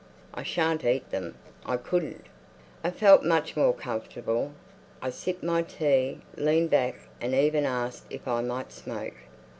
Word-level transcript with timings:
"I 0.33 0.41
shan't 0.41 0.83
eat 0.83 1.11
them; 1.11 1.35
I 1.63 1.77
couldn't!" 1.77 2.25
I 2.83 2.89
felt 2.89 3.23
much 3.23 3.55
more 3.55 3.71
comfortable. 3.71 4.53
I 4.99 5.11
sipped 5.11 5.43
my 5.43 5.61
tea, 5.61 6.21
leaned 6.35 6.71
back, 6.71 6.95
and 7.21 7.35
even 7.35 7.65
asked 7.67 8.05
if 8.09 8.27
I 8.27 8.41
might 8.41 8.71
smoke. 8.71 9.17